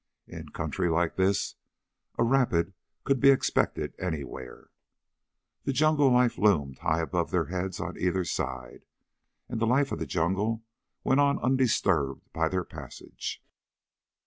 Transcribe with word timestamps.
In 0.25 0.49
country 0.49 0.89
like 0.89 1.15
this 1.15 1.57
a 2.17 2.23
rapid 2.23 2.73
could 3.03 3.19
be 3.19 3.29
expected 3.29 3.93
anywhere. 3.99 4.71
The 5.65 5.73
jungle 5.73 6.09
life 6.11 6.39
loomed 6.39 6.79
high 6.79 7.01
above 7.01 7.29
their 7.29 7.45
heads 7.53 7.79
on 7.79 7.99
either 7.99 8.25
side, 8.25 8.87
and 9.47 9.61
the 9.61 9.67
life 9.67 9.91
of 9.91 9.99
the 9.99 10.07
jungle 10.07 10.63
went 11.03 11.19
on 11.19 11.37
undisturbed 11.37 12.33
by 12.33 12.49
their 12.49 12.63
passage. 12.65 13.43